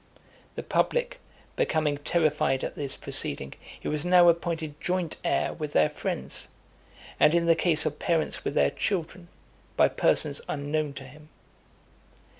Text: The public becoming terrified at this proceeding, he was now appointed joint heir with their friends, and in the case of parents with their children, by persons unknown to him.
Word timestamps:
The 0.55 0.63
public 0.63 1.19
becoming 1.55 1.97
terrified 1.99 2.63
at 2.63 2.73
this 2.73 2.95
proceeding, 2.95 3.53
he 3.79 3.87
was 3.87 4.03
now 4.03 4.29
appointed 4.29 4.81
joint 4.81 5.17
heir 5.23 5.53
with 5.53 5.73
their 5.73 5.91
friends, 5.91 6.47
and 7.19 7.35
in 7.35 7.45
the 7.45 7.53
case 7.53 7.85
of 7.85 7.99
parents 7.99 8.43
with 8.43 8.55
their 8.55 8.71
children, 8.71 9.27
by 9.77 9.89
persons 9.89 10.41
unknown 10.49 10.93
to 10.93 11.03
him. 11.03 11.29